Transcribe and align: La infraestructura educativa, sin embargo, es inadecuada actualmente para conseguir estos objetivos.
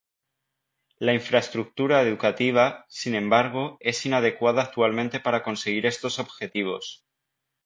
La 0.97 1.13
infraestructura 1.13 2.01
educativa, 2.01 2.87
sin 2.89 3.13
embargo, 3.13 3.77
es 3.81 4.03
inadecuada 4.07 4.63
actualmente 4.63 5.19
para 5.19 5.43
conseguir 5.43 5.85
estos 5.85 6.17
objetivos. 6.17 7.05